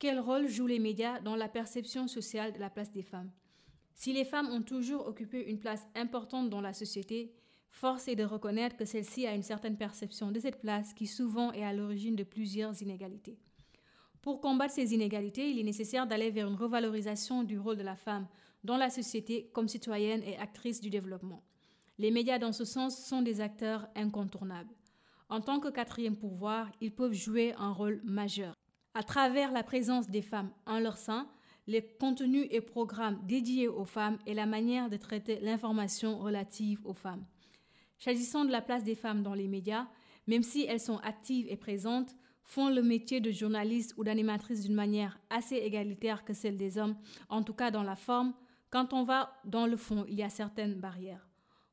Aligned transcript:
Quel 0.00 0.20
rôle 0.20 0.46
jouent 0.46 0.68
les 0.68 0.78
médias 0.78 1.18
dans 1.20 1.34
la 1.34 1.48
perception 1.48 2.06
sociale 2.06 2.52
de 2.52 2.60
la 2.60 2.70
place 2.70 2.92
des 2.92 3.02
femmes? 3.02 3.32
Si 3.94 4.12
les 4.12 4.24
femmes 4.24 4.46
ont 4.46 4.62
toujours 4.62 5.08
occupé 5.08 5.50
une 5.50 5.58
place 5.58 5.84
importante 5.96 6.50
dans 6.50 6.60
la 6.60 6.72
société, 6.72 7.34
force 7.68 8.06
est 8.06 8.14
de 8.14 8.22
reconnaître 8.22 8.76
que 8.76 8.84
celle-ci 8.84 9.26
a 9.26 9.34
une 9.34 9.42
certaine 9.42 9.76
perception 9.76 10.30
de 10.30 10.38
cette 10.38 10.60
place 10.60 10.94
qui 10.94 11.08
souvent 11.08 11.50
est 11.50 11.64
à 11.64 11.72
l'origine 11.72 12.14
de 12.14 12.22
plusieurs 12.22 12.80
inégalités. 12.80 13.40
Pour 14.22 14.40
combattre 14.40 14.74
ces 14.74 14.94
inégalités, 14.94 15.50
il 15.50 15.58
est 15.58 15.64
nécessaire 15.64 16.06
d'aller 16.06 16.30
vers 16.30 16.46
une 16.46 16.54
revalorisation 16.54 17.42
du 17.42 17.58
rôle 17.58 17.76
de 17.76 17.82
la 17.82 17.96
femme 17.96 18.28
dans 18.62 18.76
la 18.76 18.90
société 18.90 19.50
comme 19.52 19.66
citoyenne 19.66 20.22
et 20.22 20.36
actrice 20.38 20.80
du 20.80 20.90
développement. 20.90 21.42
Les 21.98 22.12
médias, 22.12 22.38
dans 22.38 22.52
ce 22.52 22.64
sens, 22.64 23.04
sont 23.04 23.22
des 23.22 23.40
acteurs 23.40 23.88
incontournables. 23.96 24.76
En 25.28 25.40
tant 25.40 25.58
que 25.58 25.68
quatrième 25.68 26.16
pouvoir, 26.16 26.70
ils 26.80 26.94
peuvent 26.94 27.12
jouer 27.12 27.52
un 27.58 27.72
rôle 27.72 28.00
majeur. 28.04 28.54
À 28.94 29.02
travers 29.02 29.52
la 29.52 29.62
présence 29.62 30.08
des 30.08 30.22
femmes 30.22 30.50
en 30.66 30.80
leur 30.80 30.96
sein, 30.96 31.28
les 31.66 31.82
contenus 31.82 32.48
et 32.50 32.60
programmes 32.60 33.20
dédiés 33.26 33.68
aux 33.68 33.84
femmes 33.84 34.18
et 34.26 34.34
la 34.34 34.46
manière 34.46 34.88
de 34.88 34.96
traiter 34.96 35.38
l'information 35.40 36.18
relative 36.18 36.80
aux 36.84 36.94
femmes. 36.94 37.24
S'agissant 37.98 38.44
de 38.44 38.50
la 38.50 38.62
place 38.62 38.84
des 38.84 38.94
femmes 38.94 39.22
dans 39.22 39.34
les 39.34 39.48
médias, 39.48 39.86
même 40.26 40.42
si 40.42 40.64
elles 40.64 40.80
sont 40.80 40.98
actives 40.98 41.46
et 41.48 41.56
présentes, 41.56 42.14
font 42.42 42.70
le 42.70 42.82
métier 42.82 43.20
de 43.20 43.30
journaliste 43.30 43.94
ou 43.98 44.04
d'animatrice 44.04 44.62
d'une 44.62 44.74
manière 44.74 45.18
assez 45.28 45.56
égalitaire 45.56 46.24
que 46.24 46.32
celle 46.32 46.56
des 46.56 46.78
hommes, 46.78 46.96
en 47.28 47.42
tout 47.42 47.52
cas 47.52 47.70
dans 47.70 47.82
la 47.82 47.96
forme, 47.96 48.32
quand 48.70 48.94
on 48.94 49.04
va 49.04 49.34
dans 49.44 49.66
le 49.66 49.76
fond, 49.76 50.06
il 50.08 50.14
y 50.14 50.22
a 50.22 50.30
certaines 50.30 50.74
barrières. 50.74 51.28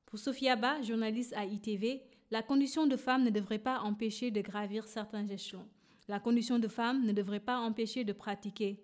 Pour 0.06 0.20
Sophia 0.20 0.56
Ba, 0.58 0.82
journaliste 0.82 1.34
à 1.34 1.46
ITV, 1.46 2.02
la 2.32 2.42
condition 2.42 2.88
de 2.88 2.98
femme 2.98 3.24
ne 3.24 3.30
devrait 3.30 3.60
pas 3.60 3.80
empêcher 3.80 4.32
de 4.32 4.42
gravir 4.42 4.88
certains 4.88 5.28
échelons. 5.28 5.68
La 6.08 6.20
condition 6.20 6.60
de 6.60 6.68
femme 6.68 7.06
ne 7.06 7.12
devrait 7.12 7.40
pas 7.40 7.60
empêcher 7.60 8.04
de 8.04 8.14
pratiquer 8.14 8.80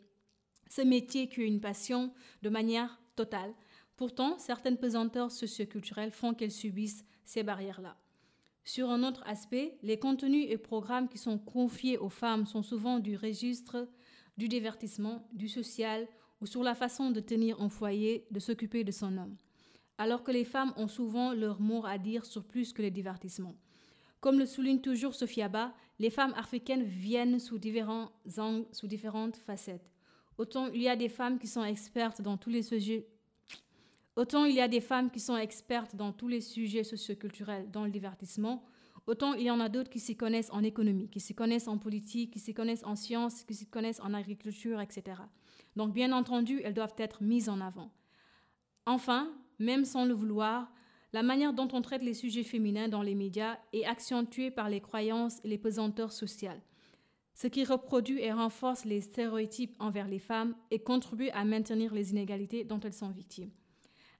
ce 0.69 0.81
métier 0.81 1.27
qui 1.27 1.41
est 1.41 1.47
une 1.47 1.59
passion 1.59 2.13
de 2.41 2.49
manière 2.49 2.99
totale. 3.15 3.53
Pourtant, 3.97 4.39
certaines 4.39 4.77
pesanteurs 4.77 5.31
socioculturelles 5.31 6.11
font 6.11 6.33
qu'elles 6.33 6.51
subissent 6.51 7.05
ces 7.25 7.43
barrières-là. 7.43 7.97
Sur 8.63 8.89
un 8.89 9.03
autre 9.03 9.23
aspect, 9.25 9.77
les 9.83 9.99
contenus 9.99 10.47
et 10.49 10.57
programmes 10.57 11.09
qui 11.09 11.17
sont 11.17 11.37
confiés 11.37 11.97
aux 11.97 12.09
femmes 12.09 12.45
sont 12.45 12.63
souvent 12.63 12.99
du 12.99 13.15
registre 13.15 13.87
du 14.37 14.47
divertissement, 14.47 15.27
du 15.33 15.49
social 15.49 16.07
ou 16.41 16.45
sur 16.45 16.63
la 16.63 16.73
façon 16.73 17.11
de 17.11 17.19
tenir 17.19 17.61
un 17.61 17.69
foyer, 17.69 18.25
de 18.31 18.39
s'occuper 18.39 18.83
de 18.83 18.91
son 18.91 19.17
homme. 19.17 19.35
Alors 19.97 20.23
que 20.23 20.31
les 20.31 20.45
femmes 20.45 20.73
ont 20.77 20.87
souvent 20.87 21.33
leur 21.33 21.59
mot 21.59 21.85
à 21.85 21.97
dire 21.97 22.25
sur 22.25 22.43
plus 22.43 22.73
que 22.73 22.81
le 22.81 22.91
divertissement. 22.91 23.55
Comme 24.21 24.39
le 24.39 24.45
souligne 24.45 24.79
toujours 24.79 25.15
Sophia 25.15 25.49
Ba, 25.49 25.73
les 25.99 26.09
femmes 26.09 26.33
africaines 26.37 26.83
viennent 26.83 27.39
sous 27.39 27.57
différents 27.57 28.11
angles, 28.37 28.67
sous 28.71 28.87
différentes 28.87 29.35
facettes. 29.35 29.91
Autant 30.37 30.67
il 30.67 30.81
y 30.81 30.87
a 30.87 30.95
des 30.95 31.09
femmes 31.09 31.37
qui 31.37 31.47
sont 31.47 31.63
expertes 31.63 32.21
dans 32.21 32.37
tous 32.37 32.49
les 32.49 32.63
sujets 32.63 33.07
Autant 34.15 34.45
il 34.45 34.55
y 34.55 34.61
a 34.61 34.67
des 34.67 34.81
femmes 34.81 35.09
qui 35.09 35.19
sont 35.19 35.37
expertes 35.37 35.95
dans 35.95 36.11
tous 36.11 36.27
les 36.27 36.41
sujets 36.41 36.83
socioculturels, 36.83 37.71
dans 37.71 37.85
le 37.85 37.91
divertissement, 37.91 38.63
autant 39.07 39.33
il 39.33 39.43
y 39.43 39.51
en 39.51 39.61
a 39.61 39.69
d'autres 39.69 39.89
qui 39.89 40.01
s'y 40.01 40.17
connaissent 40.17 40.51
en 40.51 40.63
économie, 40.63 41.09
qui 41.09 41.21
s'y 41.21 41.33
connaissent 41.33 41.69
en 41.69 41.77
politique, 41.77 42.31
qui 42.31 42.39
s'y 42.39 42.53
connaissent 42.53 42.83
en 42.83 42.95
sciences, 42.95 43.43
qui 43.43 43.55
s'y 43.55 43.67
connaissent 43.67 44.01
en 44.01 44.13
agriculture, 44.13 44.81
etc. 44.81 45.21
Donc 45.77 45.93
bien 45.93 46.11
entendu, 46.11 46.61
elles 46.63 46.73
doivent 46.73 46.95
être 46.97 47.23
mises 47.23 47.47
en 47.47 47.61
avant. 47.61 47.91
Enfin, 48.85 49.31
même 49.59 49.85
sans 49.85 50.05
le 50.05 50.13
vouloir, 50.13 50.71
la 51.13 51.23
manière 51.23 51.53
dont 51.53 51.67
on 51.73 51.81
traite 51.81 52.03
les 52.03 52.13
sujets 52.13 52.43
féminins 52.43 52.87
dans 52.87 53.01
les 53.01 53.15
médias 53.15 53.57
est 53.73 53.85
accentuée 53.85 54.51
par 54.51 54.69
les 54.69 54.81
croyances 54.81 55.39
et 55.43 55.49
les 55.49 55.57
pesanteurs 55.57 56.11
sociales, 56.11 56.61
ce 57.33 57.47
qui 57.47 57.65
reproduit 57.65 58.21
et 58.21 58.31
renforce 58.31 58.85
les 58.85 59.01
stéréotypes 59.01 59.75
envers 59.79 60.07
les 60.07 60.19
femmes 60.19 60.55
et 60.69 60.79
contribue 60.79 61.29
à 61.29 61.43
maintenir 61.43 61.93
les 61.93 62.11
inégalités 62.11 62.63
dont 62.63 62.79
elles 62.79 62.93
sont 62.93 63.09
victimes. 63.09 63.51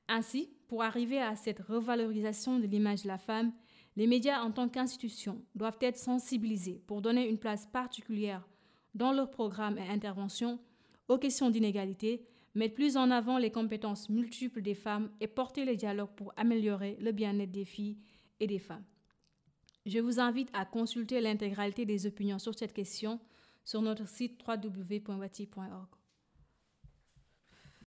Ainsi, 0.07 0.49
pour 0.67 0.83
arriver 0.83 1.19
à 1.19 1.35
cette 1.35 1.59
revalorisation 1.59 2.59
de 2.59 2.65
l'image 2.65 3.03
de 3.03 3.07
la 3.07 3.17
femme, 3.17 3.53
les 3.95 4.07
médias 4.07 4.41
en 4.41 4.51
tant 4.51 4.69
qu'institution 4.69 5.41
doivent 5.55 5.77
être 5.81 5.97
sensibilisés 5.97 6.81
pour 6.87 7.01
donner 7.01 7.27
une 7.27 7.37
place 7.37 7.65
particulière 7.65 8.47
dans 8.93 9.11
leurs 9.11 9.31
programmes 9.31 9.77
et 9.77 9.87
interventions 9.87 10.59
aux 11.07 11.17
questions 11.17 11.49
d'inégalité, 11.49 12.25
mettre 12.55 12.75
plus 12.75 12.97
en 12.97 13.11
avant 13.11 13.37
les 13.37 13.51
compétences 13.51 14.09
multiples 14.09 14.61
des 14.61 14.75
femmes 14.75 15.09
et 15.19 15.27
porter 15.27 15.65
les 15.65 15.75
dialogues 15.75 16.15
pour 16.15 16.33
améliorer 16.37 16.97
le 16.99 17.11
bien-être 17.11 17.51
des 17.51 17.65
filles 17.65 17.97
et 18.39 18.47
des 18.47 18.59
femmes. 18.59 18.83
Je 19.85 19.99
vous 19.99 20.19
invite 20.19 20.49
à 20.53 20.65
consulter 20.65 21.21
l'intégralité 21.21 21.85
des 21.85 22.05
opinions 22.05 22.39
sur 22.39 22.53
cette 22.57 22.73
question 22.73 23.19
sur 23.63 23.81
notre 23.81 24.07
site 24.07 24.41
www.wati.org. 24.47 26.00